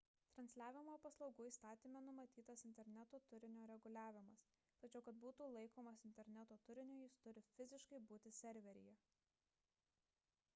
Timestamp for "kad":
5.09-5.21